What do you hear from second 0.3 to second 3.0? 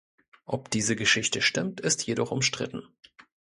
Ob diese Geschichte stimmt, ist jedoch umstritten.